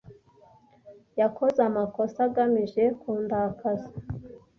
Yakoze 1.19 1.59
amakosa 1.69 2.19
agamije 2.27 2.83
kundakaza. 2.99 3.89